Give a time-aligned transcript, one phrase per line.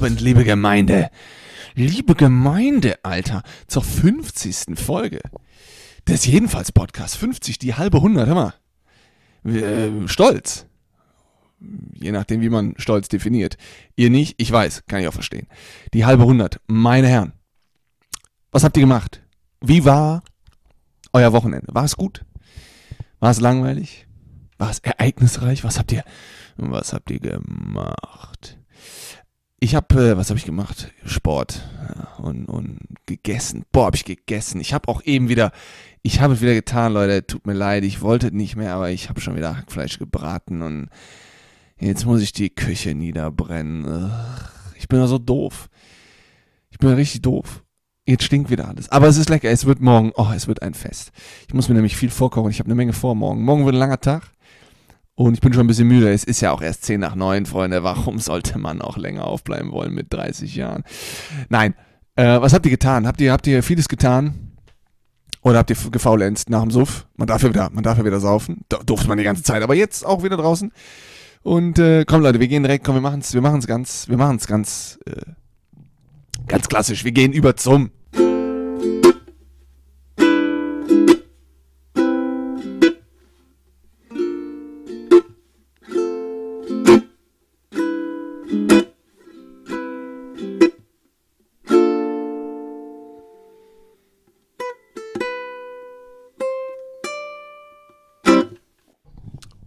[0.00, 1.10] Abend, liebe Gemeinde.
[1.74, 4.78] Liebe Gemeinde, Alter, zur 50.
[4.78, 5.20] Folge
[6.08, 7.18] des Jedenfalls Podcasts.
[7.18, 8.54] 50, die halbe 100, hör mal.
[9.44, 10.64] Äh, stolz.
[11.92, 13.58] Je nachdem, wie man Stolz definiert.
[13.94, 15.48] Ihr nicht, ich weiß, kann ich auch verstehen.
[15.92, 17.34] Die halbe 100, meine Herren.
[18.52, 19.20] Was habt ihr gemacht?
[19.60, 20.22] Wie war
[21.12, 21.66] euer Wochenende?
[21.74, 22.24] War es gut?
[23.18, 24.06] War es langweilig?
[24.56, 25.62] War es ereignisreich?
[25.62, 26.04] Was habt ihr,
[26.56, 28.56] was habt ihr gemacht?
[29.62, 30.90] Ich habe, äh, was habe ich gemacht?
[31.04, 33.66] Sport ja, und, und gegessen.
[33.72, 34.58] Boah, habe ich gegessen.
[34.58, 35.52] Ich habe auch eben wieder,
[36.00, 37.26] ich habe es wieder getan, Leute.
[37.26, 40.88] Tut mir leid, ich wollte nicht mehr, aber ich habe schon wieder Hackfleisch gebraten und
[41.78, 44.10] jetzt muss ich die Küche niederbrennen.
[44.78, 45.68] Ich bin ja so doof.
[46.70, 47.62] Ich bin richtig doof.
[48.06, 48.88] Jetzt stinkt wieder alles.
[48.88, 49.50] Aber es ist lecker.
[49.50, 51.12] Es wird morgen, oh, es wird ein Fest.
[51.46, 52.50] Ich muss mir nämlich viel vorkochen.
[52.50, 53.42] Ich habe eine Menge vor morgen.
[53.42, 54.22] Morgen wird ein langer Tag.
[55.20, 56.10] Und ich bin schon ein bisschen müde.
[56.10, 57.82] Es ist ja auch erst 10 nach 9, Freunde.
[57.82, 60.82] Warum sollte man auch länger aufbleiben wollen mit 30 Jahren?
[61.50, 61.74] Nein.
[62.16, 63.06] Äh, was habt ihr getan?
[63.06, 64.56] Habt ihr, habt ihr vieles getan?
[65.42, 67.06] Oder habt ihr gefaulenzt nach dem Suff?
[67.16, 68.62] Man darf ja wieder, man darf ja wieder saufen.
[68.70, 69.62] Da durfte man die ganze Zeit.
[69.62, 70.72] Aber jetzt auch wieder draußen.
[71.42, 74.16] Und äh, komm Leute, wir gehen direkt, komm, wir machen es wir machen's ganz, wir
[74.16, 75.32] machen es ganz, äh,
[76.46, 77.04] ganz klassisch.
[77.04, 77.90] Wir gehen über zum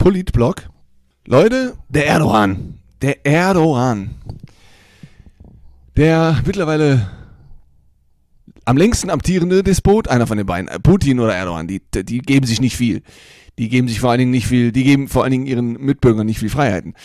[0.04, 0.70] Politblog.
[1.26, 2.78] Leute, der Erdogan.
[3.02, 4.16] Der Erdogan.
[5.96, 7.10] Der mittlerweile
[8.66, 12.46] am längsten amtierende Despot, einer von den beiden, äh, Putin oder Erdogan, die, die geben
[12.46, 13.02] sich nicht viel.
[13.58, 16.26] Die geben sich vor allen Dingen nicht viel, die geben vor allen Dingen ihren Mitbürgern
[16.26, 16.96] nicht viel Freiheiten.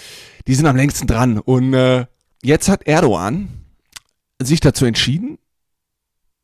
[0.49, 1.39] Die sind am längsten dran.
[1.39, 2.07] Und äh,
[2.43, 3.49] jetzt hat Erdogan
[4.43, 5.39] sich dazu entschieden,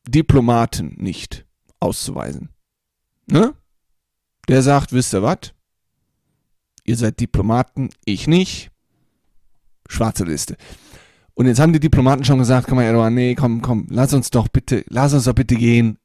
[0.06, 1.46] Diplomaten nicht
[1.80, 2.50] auszuweisen.
[3.26, 3.54] Ne?
[4.46, 5.53] Der sagt, wisst ihr was?
[6.84, 8.70] Ihr seid Diplomaten, ich nicht.
[9.88, 10.56] Schwarze Liste.
[11.34, 14.30] Und jetzt haben die Diplomaten schon gesagt, komm mal, Erdogan, nee, komm, komm, lass uns
[14.30, 15.98] doch bitte, lass uns doch bitte gehen.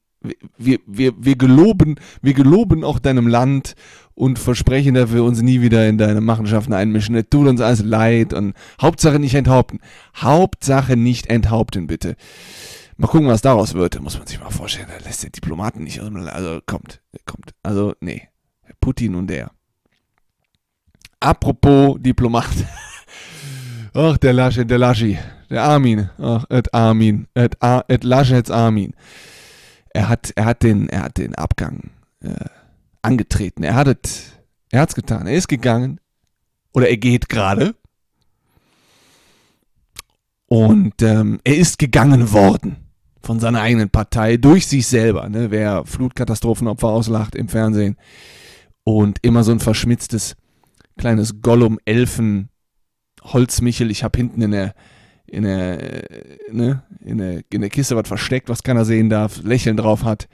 [0.58, 3.74] Wir, wir, wir geloben, wir geloben auch deinem Land
[4.14, 7.14] und versprechen, dass wir uns nie wieder in deine Machenschaften einmischen.
[7.14, 9.78] Es tut uns alles leid und Hauptsache nicht enthaupten.
[10.14, 12.16] Hauptsache nicht enthaupten, bitte.
[12.98, 13.94] Mal gucken, was daraus wird.
[13.94, 17.54] Da muss man sich mal vorstellen, da lässt der Diplomaten nicht Also kommt, kommt.
[17.62, 18.28] Also, nee.
[18.82, 19.52] Putin und der.
[21.20, 22.48] Apropos Diplomat.
[23.94, 25.18] Ach, der Lasche, der Laschi,
[25.50, 26.08] der Armin.
[26.18, 27.56] Ach, et Armin, et,
[27.88, 28.94] et Laschets Armin.
[29.90, 32.46] Er hat, er hat den, er hat den Abgang äh,
[33.02, 33.62] angetreten.
[33.62, 34.32] Er hat es,
[34.70, 35.26] er hat's getan.
[35.26, 36.00] Er ist gegangen.
[36.72, 37.74] Oder er geht gerade.
[40.46, 42.76] Und ähm, er ist gegangen worden
[43.22, 45.28] von seiner eigenen Partei durch sich selber.
[45.28, 45.50] Ne?
[45.50, 47.96] Wer Flutkatastrophenopfer auslacht im Fernsehen
[48.84, 50.36] und immer so ein verschmitztes
[51.00, 52.50] kleines Gollum-Elfen
[53.22, 53.90] Holzmichel.
[53.90, 54.74] Ich habe hinten in der,
[55.26, 56.04] in der,
[56.52, 60.28] ne, in der, in der Kiste was versteckt, was keiner sehen darf, Lächeln drauf hat.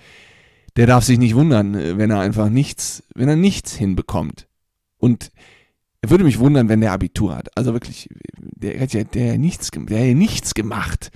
[0.76, 4.48] Der darf sich nicht wundern, wenn er einfach nichts, wenn er nichts hinbekommt.
[4.98, 5.30] Und
[6.02, 7.56] er würde mich wundern, wenn der Abitur hat.
[7.56, 11.10] Also wirklich, der hat ja, der nichts, der ja nichts gemacht.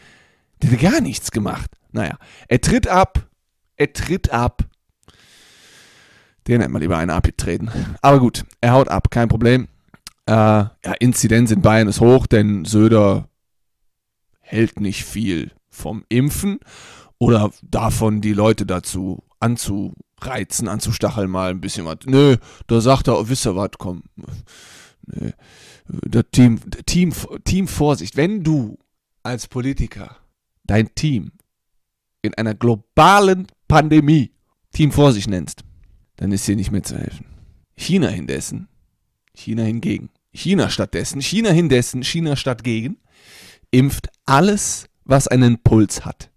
[0.62, 1.72] Der hat gar nichts gemacht.
[1.90, 2.16] Naja,
[2.48, 3.28] er tritt ab,
[3.76, 4.69] er tritt ab
[6.50, 7.70] den hätte man lieber einen abgetreten.
[8.02, 9.68] Aber gut, er haut ab, kein Problem.
[10.26, 13.28] Äh, ja, Inzidenz in Bayern ist hoch, denn Söder
[14.40, 16.58] hält nicht viel vom Impfen
[17.18, 21.98] oder davon, die Leute dazu anzureizen, anzustacheln, mal ein bisschen was.
[22.06, 22.36] Nö,
[22.66, 24.02] da sagt er, oh, wisst ihr was, komm.
[25.06, 25.30] Nö.
[25.86, 27.12] Der Team, Team,
[27.44, 28.16] Team Vorsicht.
[28.16, 28.78] Wenn du
[29.22, 30.16] als Politiker
[30.64, 31.32] dein Team
[32.22, 34.32] in einer globalen Pandemie
[34.72, 35.62] Team Vorsicht nennst,
[36.20, 37.24] dann ist hier nicht mehr zu helfen.
[37.76, 38.68] China hindessen,
[39.34, 42.98] China hingegen, China stattdessen, China hindessen, China statt gegen,
[43.70, 46.30] impft alles, was einen Puls hat.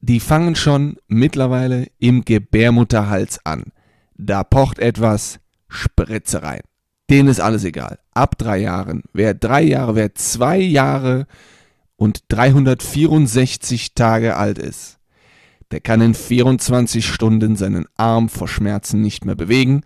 [0.00, 3.72] Die fangen schon mittlerweile im Gebärmutterhals an.
[4.16, 6.60] Da pocht etwas, Spritze rein.
[7.08, 7.98] Denen ist alles egal.
[8.12, 11.26] Ab drei Jahren, wer drei Jahre, wer zwei Jahre
[11.96, 14.97] und 364 Tage alt ist,
[15.70, 19.82] der kann in 24 Stunden seinen Arm vor Schmerzen nicht mehr bewegen.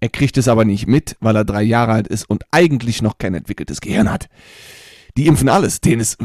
[0.00, 3.18] Er kriegt es aber nicht mit, weil er drei Jahre alt ist und eigentlich noch
[3.18, 4.28] kein entwickeltes Gehirn hat.
[5.16, 5.80] Die impfen alles.
[5.80, 6.18] Den ist,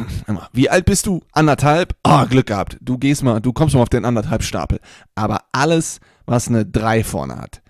[0.51, 1.21] wie alt bist du?
[1.31, 1.95] Anderthalb?
[2.03, 2.77] Ah, oh, Glück gehabt.
[2.81, 4.79] Du gehst mal, du kommst mal auf den anderthalb Stapel.
[5.15, 7.61] Aber alles, was eine 3 vorne hat,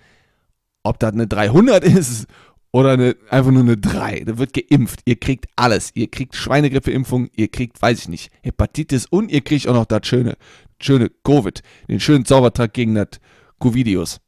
[0.83, 2.25] ob das eine 300 ist
[2.71, 4.23] oder eine, einfach nur eine 3.
[4.25, 5.01] Da wird geimpft.
[5.05, 5.91] Ihr kriegt alles.
[5.93, 10.07] Ihr kriegt Schweinegrippeimpfung, ihr kriegt, weiß ich nicht, Hepatitis und ihr kriegt auch noch das
[10.07, 10.37] schöne,
[10.81, 13.19] schöne Covid, den schönen Zaubertrag gegen das
[13.59, 14.19] Covidius.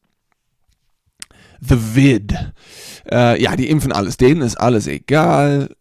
[1.62, 2.34] The Vid.
[3.10, 4.18] Äh, ja, die impfen alles.
[4.18, 5.76] Denen ist alles egal.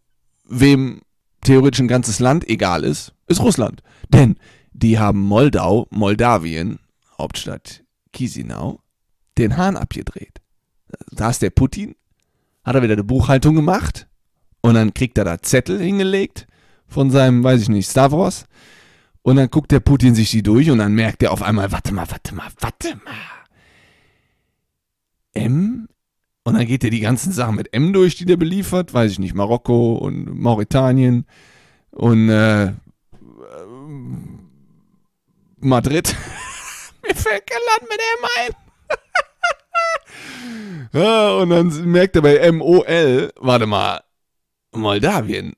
[0.47, 1.01] Wem
[1.41, 3.81] theoretisch ein ganzes Land egal ist, ist Russland.
[4.09, 4.35] Denn
[4.71, 6.79] die haben Moldau, Moldawien,
[7.17, 7.83] Hauptstadt
[8.15, 8.79] Chisinau,
[9.37, 10.41] den Hahn abgedreht.
[11.11, 11.95] Da ist der Putin,
[12.63, 14.07] hat er wieder eine Buchhaltung gemacht
[14.61, 16.47] und dann kriegt er da Zettel hingelegt
[16.87, 18.45] von seinem, weiß ich nicht, Stavros.
[19.23, 21.93] Und dann guckt der Putin sich die durch und dann merkt er auf einmal, warte
[21.93, 23.13] mal, warte mal, warte mal.
[25.33, 25.87] M?
[26.43, 29.19] Und dann geht er die ganzen Sachen mit M durch, die der beliefert, weiß ich
[29.19, 31.25] nicht, Marokko und Mauretanien
[31.91, 32.73] und äh,
[35.59, 36.15] Madrid.
[37.03, 38.51] Mir fällt kein Land mit M ein.
[40.99, 44.01] ja, und dann merkt er bei MOL, warte mal,
[44.71, 45.53] Moldawien,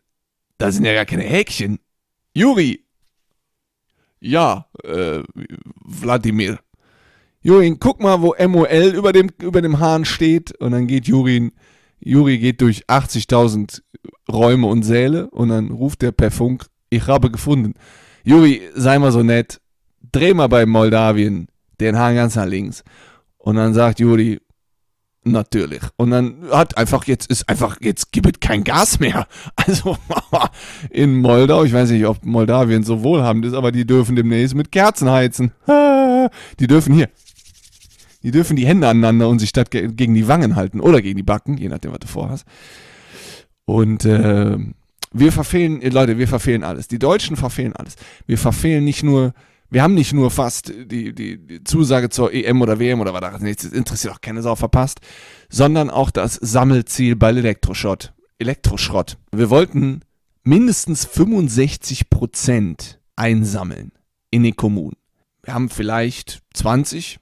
[0.58, 1.80] da sind ja gar keine Häkchen.
[2.34, 2.83] Juri.
[4.24, 5.22] Ja, äh,
[5.84, 6.60] Wladimir.
[7.42, 10.58] Jurin, guck mal, wo MOL über dem, über dem Hahn steht.
[10.62, 11.52] Und dann geht Jurin,
[12.00, 13.82] Juri geht durch 80.000
[14.32, 17.74] Räume und Säle und dann ruft er per Funk, ich habe gefunden.
[18.24, 19.60] Juri, sei mal so nett,
[20.14, 21.48] dreh mal bei Moldawien
[21.82, 22.84] den Hahn ganz nach links.
[23.38, 24.40] Und dann sagt Juri,
[25.26, 25.82] natürlich.
[25.98, 29.28] Und dann hat einfach, jetzt ist einfach, jetzt gibt es kein Gas mehr.
[29.56, 29.98] Also
[30.90, 34.72] in Moldau, ich weiß nicht, ob Moldawien so wohlhabend ist, aber die dürfen demnächst mit
[34.72, 35.52] Kerzen heizen.
[36.60, 37.10] Die dürfen hier
[38.24, 41.24] die dürfen die Hände aneinander und sich statt gegen die Wangen halten oder gegen die
[41.24, 42.46] Backen, je nachdem, was du vorhast.
[43.66, 44.58] Und äh,
[45.12, 46.88] wir verfehlen, Leute, wir verfehlen alles.
[46.88, 47.96] Die Deutschen verfehlen alles.
[48.26, 49.34] Wir verfehlen nicht nur,
[49.74, 53.22] wir haben nicht nur fast die, die, die Zusage zur EM oder WM oder was
[53.22, 55.00] da nichts interessiert auch keine Sau verpasst,
[55.50, 58.14] sondern auch das Sammelziel bei Elektroschrott.
[58.38, 59.18] Elektroschrott.
[59.32, 60.02] Wir wollten
[60.44, 63.92] mindestens 65 Prozent einsammeln
[64.30, 64.96] in den Kommunen.
[65.42, 67.18] Wir haben vielleicht 20,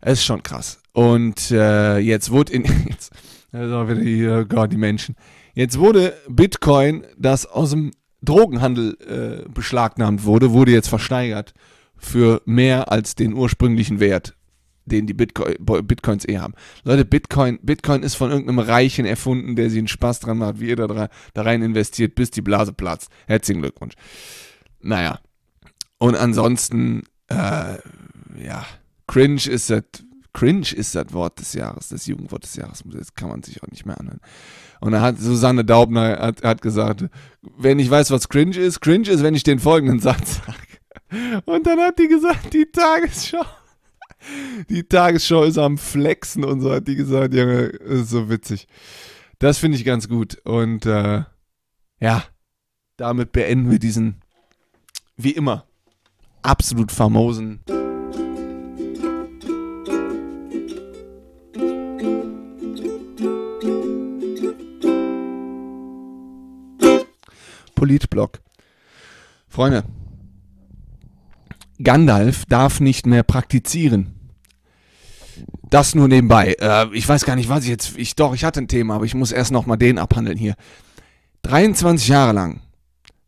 [0.00, 0.80] es ist schon krass.
[0.92, 2.64] Und äh, jetzt wurde in.
[2.88, 3.12] Jetzt,
[3.52, 5.14] also wieder die, oh Gott, die Menschen.
[5.52, 7.90] Jetzt wurde Bitcoin, das aus dem
[8.24, 8.96] Drogenhandel
[9.46, 11.54] äh, beschlagnahmt wurde, wurde jetzt versteigert
[11.96, 14.34] für mehr als den ursprünglichen Wert,
[14.84, 16.54] den die Bitcoin, Bitcoins eh haben.
[16.84, 20.68] Leute, Bitcoin, Bitcoin ist von irgendeinem Reichen erfunden, der sich einen Spaß dran macht, wie
[20.68, 23.10] ihr da, da rein investiert, bis die Blase platzt.
[23.26, 23.94] Herzlichen Glückwunsch.
[24.80, 25.20] Naja.
[25.98, 27.78] Und ansonsten, äh,
[28.36, 28.66] ja
[29.06, 29.82] Cringe ist das,
[30.34, 32.82] Cringe ist das Wort des Jahres, das Jugendwort des Jahres.
[32.84, 34.20] Das kann man sich auch nicht mehr anhören.
[34.80, 37.06] Und da hat Susanne Daubner hat, hat gesagt,
[37.56, 41.42] wenn ich weiß, was Cringe ist, Cringe ist, wenn ich den folgenden Satz sage.
[41.46, 43.44] Und dann hat die gesagt, die Tagesschau.
[44.68, 48.66] Die Tagesschau ist am Flexen und so hat die gesagt, Junge, ist so witzig.
[49.38, 50.38] Das finde ich ganz gut.
[50.44, 51.22] Und äh,
[52.00, 52.24] ja,
[52.96, 54.22] damit beenden wir diesen,
[55.16, 55.66] wie immer,
[56.42, 57.60] absolut famosen
[67.84, 68.40] Politblog.
[69.46, 69.84] Freunde,
[71.82, 74.14] Gandalf darf nicht mehr praktizieren.
[75.68, 76.56] Das nur nebenbei.
[76.58, 77.98] Äh, ich weiß gar nicht, was ich jetzt.
[77.98, 80.54] Ich doch, ich hatte ein Thema, aber ich muss erst noch mal den abhandeln hier.
[81.42, 82.62] 23 Jahre lang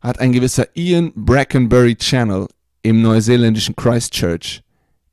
[0.01, 2.47] hat ein gewisser Ian Brackenbury Channel
[2.81, 4.63] im neuseeländischen Christchurch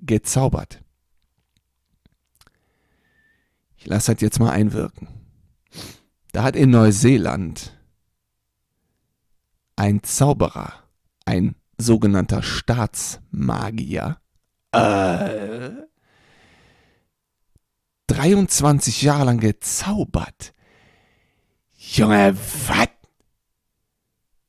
[0.01, 0.81] gezaubert.
[3.77, 5.09] Ich lasse das jetzt mal einwirken.
[6.33, 7.74] Da hat in Neuseeland
[9.77, 10.73] ein Zauberer,
[11.25, 14.19] ein sogenannter Staatsmagier,
[14.73, 15.71] äh,
[18.09, 20.53] 23 Jahre lang gezaubert.
[21.77, 22.89] Junge, was?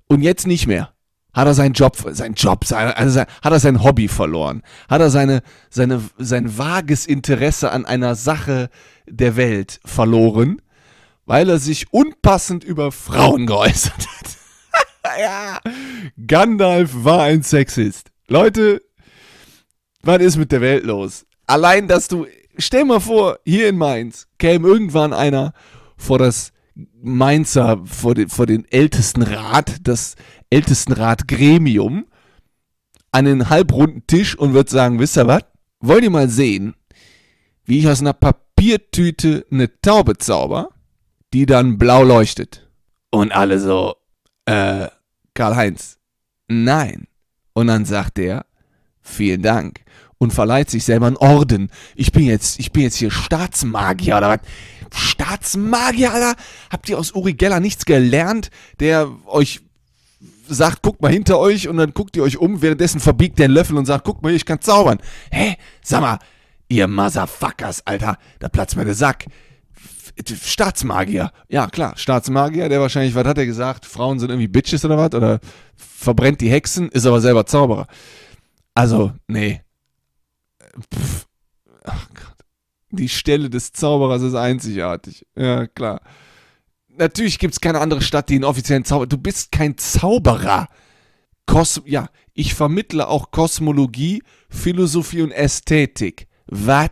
[0.07, 0.93] Und jetzt nicht mehr.
[1.33, 4.61] Hat er seinen Job, sein Job, also sein, hat er sein Hobby verloren?
[4.87, 8.69] Hat er seine, seine, sein vages Interesse an einer Sache
[9.05, 10.61] der Welt verloren,
[11.25, 14.24] weil er sich unpassend über Frauen geäußert hat?
[15.19, 15.59] Ja,
[16.27, 18.09] Gandalf war ein Sexist.
[18.27, 18.81] Leute,
[20.01, 21.25] was ist mit der Welt los?
[21.47, 22.25] Allein, dass du,
[22.57, 25.53] stell mal vor, hier in Mainz käme irgendwann einer
[25.97, 26.51] vor das
[27.01, 30.15] Mainzer, vor den, vor den ältesten Rat, das
[30.49, 32.05] ältesten Rat-Gremium,
[33.11, 35.43] an den halbrunden Tisch und wird sagen, wisst ihr was?
[35.79, 36.75] Wollt ihr mal sehen,
[37.63, 40.69] wie ich aus einer Papiertüte eine Taube zauber,
[41.33, 42.67] die dann blau leuchtet?
[43.11, 43.95] Und alle so,
[44.45, 44.87] äh,
[45.35, 45.99] Karl-Heinz,
[46.47, 47.05] nein.
[47.53, 48.45] Und dann sagt er,
[49.01, 49.81] vielen Dank.
[50.17, 51.69] Und verleiht sich selber einen Orden.
[51.95, 54.39] Ich bin jetzt, ich bin jetzt hier Staatsmagier oder was?
[54.91, 56.35] Staatsmagier, Alter?
[56.71, 58.49] Habt ihr aus Uri Geller nichts gelernt,
[58.79, 59.61] der euch
[60.47, 63.53] sagt, guckt mal hinter euch und dann guckt ihr euch um, währenddessen verbiegt der einen
[63.53, 64.99] Löffel und sagt, guckt mal, ich kann zaubern.
[65.31, 65.55] Hä?
[65.83, 66.19] Sag mal,
[66.67, 69.25] ihr Motherfuckers, Alter, da platzt mir der Sack.
[70.23, 71.31] Staatsmagier.
[71.49, 73.85] Ja, klar, Staatsmagier, der wahrscheinlich, was hat er gesagt?
[73.85, 75.13] Frauen sind irgendwie Bitches oder was?
[75.13, 75.39] Oder
[75.75, 77.87] verbrennt die Hexen, ist aber selber Zauberer.
[78.73, 79.61] Also, nee.
[80.93, 81.27] Pff.
[81.83, 82.35] Ach Gott.
[82.91, 85.25] Die Stelle des Zauberers ist einzigartig.
[85.35, 86.01] Ja, klar.
[86.97, 89.07] Natürlich gibt es keine andere Stadt, die einen offiziellen Zauberer.
[89.07, 90.69] Du bist kein Zauberer.
[91.45, 96.27] Kos ja, ich vermittle auch Kosmologie, Philosophie und Ästhetik.
[96.47, 96.89] Was?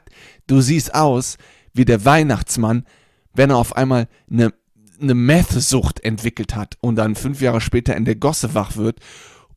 [0.48, 1.38] Du siehst aus
[1.74, 2.86] wie der Weihnachtsmann,
[3.34, 4.54] wenn er auf einmal eine,
[5.02, 9.00] eine Meth-Sucht entwickelt hat und dann fünf Jahre später in der Gosse wach wird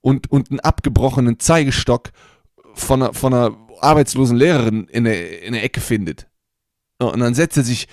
[0.01, 2.11] und, und einen abgebrochenen Zeigestock
[2.75, 6.27] von einer, von einer arbeitslosen Lehrerin in der, in der Ecke findet.
[6.99, 7.89] Und dann setzt er sich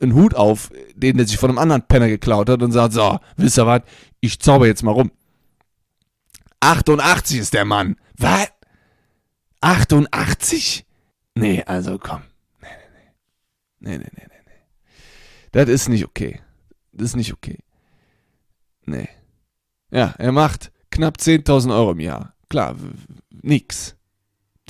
[0.00, 3.18] einen Hut auf, den er sich von einem anderen Penner geklaut hat und sagt, so,
[3.36, 3.82] wisst ihr was,
[4.20, 5.10] ich zauber jetzt mal rum.
[6.60, 7.96] 88 ist der Mann.
[8.16, 8.48] Was?
[9.60, 10.86] 88?
[11.34, 12.22] Nee, also komm.
[12.60, 12.68] Nee,
[13.80, 13.96] nee, nee.
[13.96, 14.37] Nee, nee, nee, nee, nee.
[15.52, 16.40] Das ist nicht okay.
[16.92, 17.58] Das ist nicht okay.
[18.84, 19.08] Nee.
[19.90, 22.34] Ja, er macht knapp 10.000 Euro im Jahr.
[22.48, 22.76] Klar,
[23.30, 23.96] nix.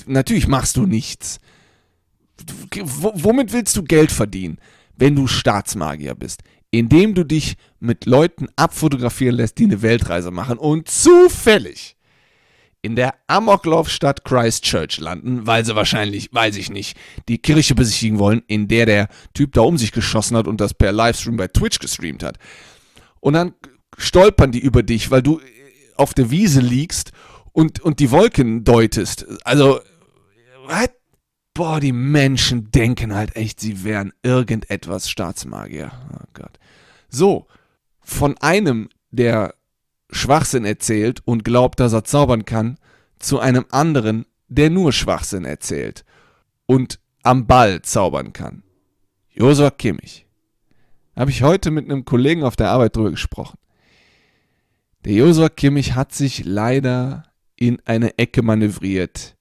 [0.05, 1.39] Natürlich machst du nichts.
[2.75, 4.59] womit willst du Geld verdienen?
[4.99, 10.57] wenn du Staatsmagier bist, indem du dich mit Leuten abfotografieren lässt, die eine Weltreise machen
[10.57, 11.95] und zufällig
[12.81, 18.41] in der Amoklaufstadt Christchurch landen, weil sie wahrscheinlich, weiß ich nicht, die Kirche besichtigen wollen,
[18.47, 21.79] in der der Typ da um sich geschossen hat und das per Livestream bei Twitch
[21.79, 22.37] gestreamt hat.
[23.19, 23.53] Und dann
[23.97, 25.41] stolpern die über dich, weil du
[25.95, 27.11] auf der Wiese liegst
[27.51, 29.25] und, und die Wolken deutest.
[29.43, 29.81] Also,
[30.65, 30.89] was?
[31.59, 35.91] boah, die Menschen denken halt echt, sie wären irgendetwas Staatsmagier.
[36.13, 36.57] Oh Gott.
[37.09, 37.47] So,
[37.99, 39.55] von einem, der
[40.11, 42.77] Schwachsinn erzählt und glaubt, dass er zaubern kann,
[43.19, 46.03] zu einem anderen, der nur Schwachsinn erzählt
[46.65, 48.63] und am Ball zaubern kann.
[49.29, 50.25] Josua Kimmich.
[51.15, 53.57] Habe ich heute mit einem Kollegen auf der Arbeit drüber gesprochen.
[55.05, 57.23] Der Josua Kimmich hat sich leider
[57.55, 59.37] in eine Ecke manövriert,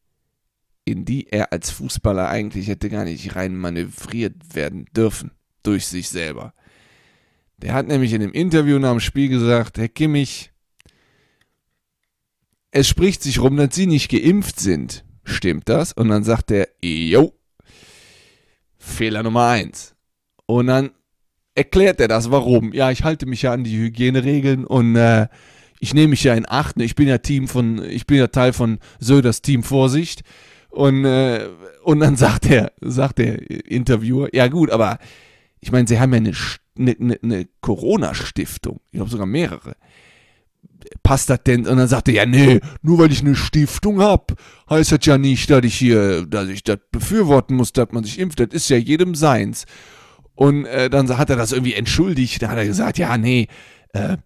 [0.84, 5.30] in die er als Fußballer eigentlich hätte gar nicht rein manövriert werden dürfen
[5.62, 6.54] durch sich selber.
[7.58, 10.52] Der hat nämlich in dem Interview nach dem Spiel gesagt, Herr Kimmich,
[12.70, 15.04] es spricht sich rum, dass Sie nicht geimpft sind.
[15.24, 15.92] Stimmt das?
[15.92, 17.32] Und dann sagt er, jo,
[18.78, 19.94] Fehler Nummer eins.
[20.46, 20.90] Und dann
[21.54, 22.72] erklärt er das, warum.
[22.72, 25.28] Ja, ich halte mich ja an die Hygieneregeln und äh,
[25.80, 26.80] ich nehme mich ja in Acht.
[26.80, 30.22] Ich bin ja Team von, ich bin ja Teil von Söders Team Vorsicht.
[30.70, 31.48] Und, äh,
[31.82, 34.98] und dann sagt der, sagt der Interviewer, ja gut, aber
[35.60, 36.32] ich meine, sie haben ja eine,
[36.78, 38.80] eine, eine ne Corona-Stiftung.
[38.86, 39.74] Ich glaube sogar mehrere.
[41.02, 41.66] Passt das denn?
[41.66, 44.34] Und dann sagt er, ja, nee, nur weil ich eine Stiftung habe,
[44.70, 48.18] heißt das ja nicht, dass ich hier, dass ich das befürworten muss, dass man sich
[48.18, 48.40] impft.
[48.40, 49.64] Das ist ja jedem seins.
[50.34, 52.42] Und äh, dann hat er das irgendwie entschuldigt.
[52.42, 53.48] Da hat er gesagt, ja, nee,
[53.92, 54.18] äh,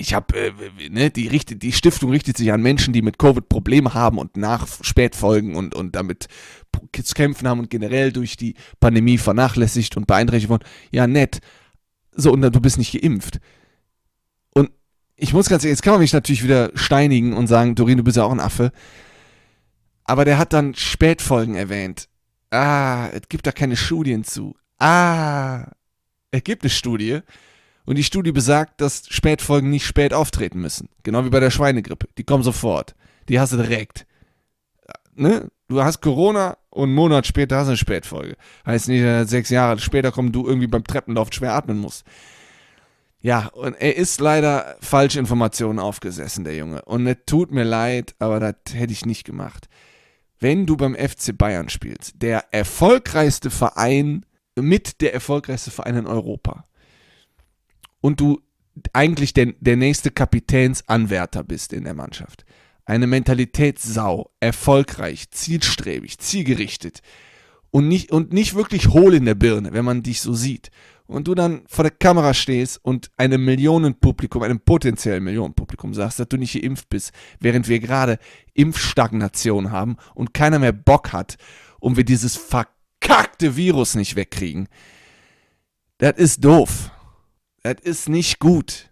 [0.00, 0.52] ich habe, äh,
[0.88, 4.66] ne, die, die Stiftung richtet sich an Menschen, die mit Covid Probleme haben und nach
[4.82, 6.28] Spätfolgen und, und damit
[7.02, 10.64] zu kämpfen haben und generell durch die Pandemie vernachlässigt und beeinträchtigt wurden.
[10.92, 11.40] Ja, nett.
[12.12, 13.40] So, und dann, du bist nicht geimpft.
[15.20, 18.04] Ich muss ganz ehrlich, jetzt kann man mich natürlich wieder steinigen und sagen, Dorin, du
[18.04, 18.72] bist ja auch ein Affe.
[20.04, 22.08] Aber der hat dann Spätfolgen erwähnt.
[22.50, 24.56] Ah, es gibt da keine Studien zu.
[24.78, 25.66] Ah,
[26.30, 27.20] es gibt eine Studie,
[27.88, 30.90] und die Studie besagt, dass Spätfolgen nicht spät auftreten müssen.
[31.04, 32.06] Genau wie bei der Schweinegrippe.
[32.18, 32.94] Die kommen sofort.
[33.30, 34.04] Die hast du direkt.
[35.14, 35.48] Ne?
[35.68, 38.36] Du hast Corona und einen Monat später hast du eine Spätfolge.
[38.66, 42.04] Heißt nicht, dass sechs Jahre später kommen, du irgendwie beim Treppenlauf schwer atmen musst.
[43.20, 46.82] Ja, und er ist leider Falschinformationen aufgesessen, der Junge.
[46.84, 49.68] Und es tut mir leid, aber das hätte ich nicht gemacht.
[50.38, 56.64] Wenn du beim FC Bayern spielst, der erfolgreichste Verein, mit der erfolgreichste Verein in Europa,
[58.00, 58.40] und du
[58.92, 62.44] eigentlich der, der nächste Kapitänsanwärter bist in der Mannschaft.
[62.84, 67.02] Eine Mentalitätssau, erfolgreich, zielstrebig, zielgerichtet
[67.70, 70.70] und nicht, und nicht wirklich hohl in der Birne, wenn man dich so sieht.
[71.06, 76.28] Und du dann vor der Kamera stehst und einem Millionenpublikum, einem potenziellen Millionenpublikum sagst, dass
[76.28, 78.18] du nicht geimpft bist, während wir gerade
[78.52, 81.36] Impfstagnation haben und keiner mehr Bock hat
[81.80, 84.68] und wir dieses verkackte Virus nicht wegkriegen.
[85.96, 86.90] Das ist doof.
[87.62, 88.90] Das ist nicht gut.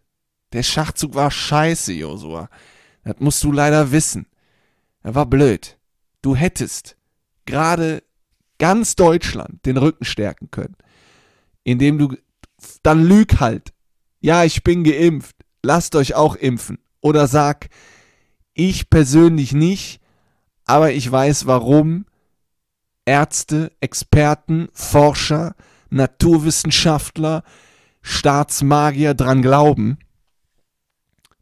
[0.52, 2.48] Der Schachzug war scheiße, Josua.
[3.04, 4.26] Das musst du leider wissen.
[5.02, 5.78] Er war blöd.
[6.22, 6.96] Du hättest
[7.44, 8.02] gerade
[8.58, 10.76] ganz Deutschland den Rücken stärken können.
[11.66, 12.16] indem du
[12.82, 13.72] dann lüg halt.
[14.20, 15.36] Ja, ich bin geimpft.
[15.62, 16.78] Lasst euch auch impfen.
[17.00, 17.68] Oder sag,
[18.54, 20.00] ich persönlich nicht,
[20.64, 22.06] aber ich weiß warum
[23.04, 25.54] Ärzte, Experten, Forscher,
[25.90, 27.42] Naturwissenschaftler,
[28.00, 29.98] Staatsmagier dran glauben,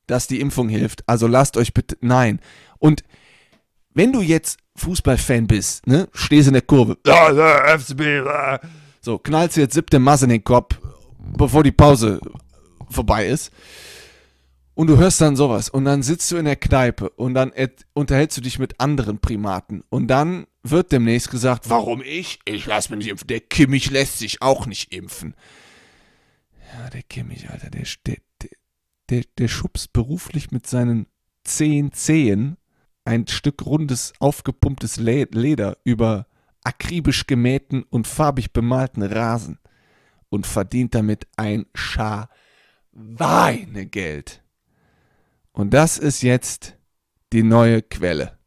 [0.07, 1.07] dass die Impfung hilft.
[1.07, 2.41] Also lasst euch bitte, nein.
[2.79, 3.05] Und
[3.93, 6.99] wenn du jetzt Fußballfan bist, ne, stehst in der Kurve,
[9.01, 10.79] so, knallst dir jetzt siebte Masse in den Kopf,
[11.37, 12.21] bevor die Pause
[12.89, 13.53] vorbei ist.
[14.75, 17.53] Und du hörst dann sowas und dann sitzt du in der Kneipe und dann
[17.93, 22.41] unterhältst du dich mit anderen Primaten und dann wird demnächst gesagt, warum ich?
[22.45, 23.29] Ich lass mich nicht impfen.
[23.29, 25.37] Der Kimmich lässt sich auch nicht impfen.
[26.73, 28.17] Ja, der Kimmich, Alter, der, der,
[29.11, 31.07] der, der schubst beruflich mit seinen
[31.45, 32.57] zehn Zehen
[33.05, 36.27] ein Stück rundes, aufgepumptes Leder über
[36.63, 39.59] akribisch gemähten und farbig bemalten Rasen
[40.31, 44.43] und verdient damit ein Schweinegeld.
[45.53, 46.79] Und das ist jetzt
[47.33, 48.39] die neue Quelle.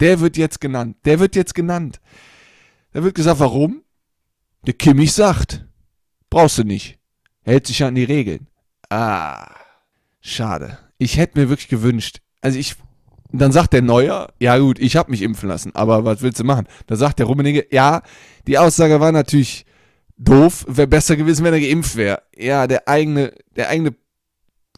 [0.00, 0.98] Der wird jetzt genannt.
[1.04, 2.00] Der wird jetzt genannt.
[2.92, 3.82] Da wird gesagt, warum?
[4.66, 5.66] Der Kimmich sagt,
[6.30, 6.98] brauchst du nicht.
[7.42, 8.48] Hält sich an die Regeln.
[8.90, 9.50] Ah,
[10.20, 10.78] schade.
[10.98, 12.76] Ich hätte mir wirklich gewünscht, also ich,
[13.40, 16.44] dann sagt der Neuer, ja gut, ich habe mich impfen lassen, aber was willst du
[16.44, 16.66] machen?
[16.86, 18.02] Da sagt der Rummenigge, ja,
[18.46, 19.66] die Aussage war natürlich
[20.16, 22.22] doof, wäre besser gewesen, wenn er geimpft wäre.
[22.36, 23.94] Ja, der eigene, der eigene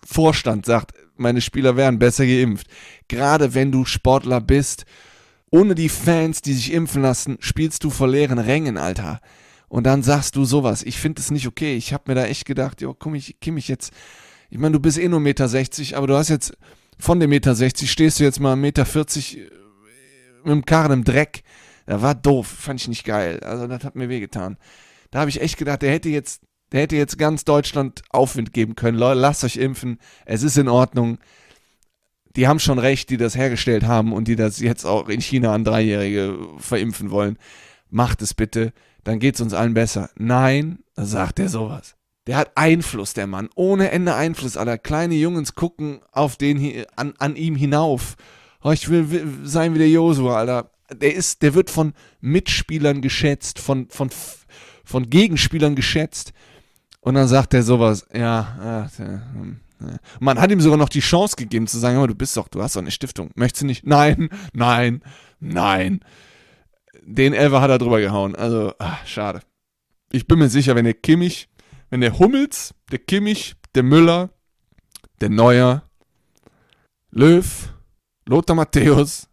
[0.04, 2.66] Vorstand sagt, meine Spieler wären besser geimpft.
[3.08, 4.84] Gerade wenn du Sportler bist,
[5.50, 9.20] ohne die Fans, die sich impfen lassen, spielst du vor leeren Rängen, Alter.
[9.68, 10.82] Und dann sagst du sowas.
[10.82, 11.76] Ich finde es nicht okay.
[11.76, 13.92] Ich habe mir da echt gedacht, jo, komm, ich, komm ich jetzt.
[14.48, 16.56] Ich meine, du bist eh nur 1,60 Meter, aber du hast jetzt
[16.98, 19.50] von dem Meter 60 stehst du jetzt mal 1,40 Meter äh,
[20.44, 21.42] mit dem Karren im Dreck.
[21.86, 23.40] Da war doof, fand ich nicht geil.
[23.40, 24.56] Also das hat mir wehgetan.
[25.10, 28.74] Da habe ich echt gedacht, der hätte jetzt, der hätte jetzt ganz Deutschland Aufwind geben
[28.74, 28.98] können.
[28.98, 29.98] Leute, lasst euch impfen.
[30.24, 31.18] Es ist in Ordnung.
[32.34, 35.54] Die haben schon recht, die das hergestellt haben und die das jetzt auch in China
[35.54, 37.38] an Dreijährige verimpfen wollen.
[37.88, 38.72] Macht es bitte
[39.06, 40.10] dann geht es uns allen besser.
[40.16, 41.95] Nein, sagt er sowas.
[42.26, 43.48] Der hat Einfluss, der Mann.
[43.54, 44.56] Ohne Ende Einfluss.
[44.56, 48.16] Alter, kleine Jungs gucken auf den, an, an ihm hinauf.
[48.62, 50.70] Oh, ich will, will sein wie der Josua, Alter.
[50.92, 54.10] Der ist, der wird von Mitspielern geschätzt, von, von,
[54.84, 56.32] von Gegenspielern geschätzt.
[57.00, 59.18] Und dann sagt er sowas, ja, äh, äh,
[60.20, 62.62] man hat ihm sogar noch die Chance gegeben zu sagen, aber du bist doch, du
[62.62, 63.30] hast doch eine Stiftung.
[63.34, 63.86] Möchtest du nicht?
[63.86, 65.02] Nein, nein,
[65.38, 66.00] nein
[67.06, 68.34] den Elfer hat er drüber gehauen.
[68.34, 69.40] Also, ach, schade.
[70.12, 71.48] Ich bin mir sicher, wenn der Kimmich,
[71.90, 74.30] wenn der Hummels, der Kimmich, der Müller,
[75.20, 75.88] der Neuer,
[77.10, 77.72] Löw,
[78.26, 79.28] Lothar Matthäus,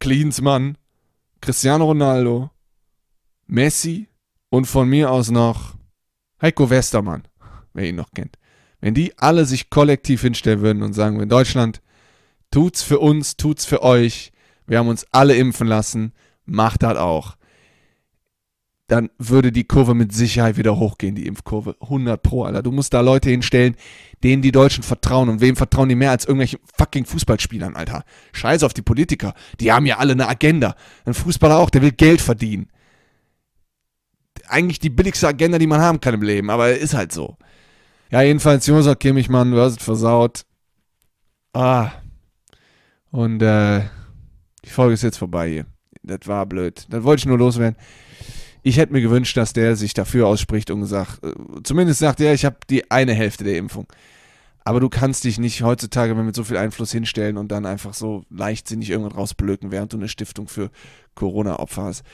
[0.00, 0.76] Klinsmann,
[1.40, 2.50] Cristiano Ronaldo,
[3.46, 4.08] Messi
[4.50, 5.74] und von mir aus noch
[6.40, 7.26] Heiko Westermann,
[7.72, 8.36] wer ihn noch kennt.
[8.80, 11.80] Wenn die alle sich kollektiv hinstellen würden und sagen, in Deutschland,
[12.50, 14.32] tut's für uns, tut's für euch,
[14.66, 16.12] wir haben uns alle impfen lassen,
[16.44, 17.36] macht das auch.
[18.86, 21.76] Dann würde die Kurve mit Sicherheit wieder hochgehen, die Impfkurve.
[21.80, 22.62] 100 Pro, Alter.
[22.62, 23.76] Du musst da Leute hinstellen,
[24.22, 25.30] denen die Deutschen vertrauen.
[25.30, 28.04] Und wem vertrauen die mehr als irgendwelchen fucking Fußballspielern, Alter?
[28.32, 29.34] Scheiß auf die Politiker.
[29.60, 30.76] Die haben ja alle eine Agenda.
[31.06, 32.68] Ein Fußballer auch, der will Geld verdienen.
[34.48, 37.38] Eigentlich die billigste Agenda, die man haben kann im Leben, aber ist halt so.
[38.10, 40.44] Ja, jedenfalls, Josef Kimmich, Mann, du hast es versaut.
[41.54, 41.90] Ah.
[43.10, 43.84] Und, äh,
[44.64, 45.66] die Folge ist jetzt vorbei hier
[46.04, 46.86] das war blöd.
[46.90, 47.76] Das wollte ich nur loswerden.
[48.66, 52.32] Ich hätte mir gewünscht, dass der sich dafür ausspricht und sagt, äh, zumindest sagt er,
[52.32, 53.86] ich habe die eine Hälfte der Impfung.
[54.64, 58.24] Aber du kannst dich nicht heutzutage mit so viel Einfluss hinstellen und dann einfach so
[58.30, 60.70] leichtsinnig irgendwann rausblöken, während du eine Stiftung für
[61.14, 62.04] Corona-Opfer hast.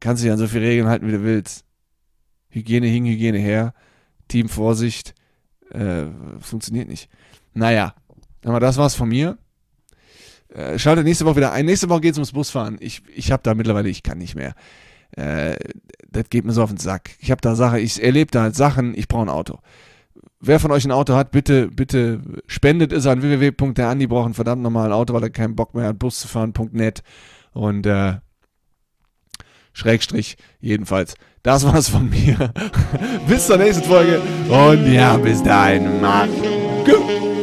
[0.00, 1.66] Kannst dich an so viele Regeln halten, wie du willst.
[2.48, 3.74] Hygiene hin, Hygiene her.
[4.28, 5.14] Team Vorsicht.
[5.70, 6.06] Äh,
[6.40, 7.10] funktioniert nicht.
[7.52, 7.94] Naja,
[8.46, 9.36] aber das war's von mir.
[10.48, 11.66] Äh, schaltet nächste Woche wieder ein.
[11.66, 12.78] Nächste Woche geht es ums Busfahren.
[12.80, 14.54] Ich, ich habe da mittlerweile, ich kann nicht mehr.
[15.16, 15.56] Äh,
[16.10, 17.10] das geht mir so auf den Sack.
[17.20, 19.58] Ich habe da Sachen, ich erlebe da halt Sachen, ich brauche ein Auto.
[20.40, 24.62] Wer von euch ein Auto hat, bitte, bitte spendet es an www.derandi braucht ein verdammt
[24.62, 27.02] normalen Auto, weil er keinen Bock mehr hat, Bus zu fahren.net
[27.52, 28.14] und äh,
[29.72, 31.14] Schrägstrich, jedenfalls.
[31.42, 32.52] Das war's von mir.
[33.28, 36.26] bis zur nächsten Folge und ja, bis dahin, mach
[36.84, 37.41] gut.